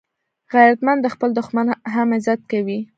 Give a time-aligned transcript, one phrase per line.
[0.53, 2.79] غیرتمند د خپل دښمن هم عزت کوي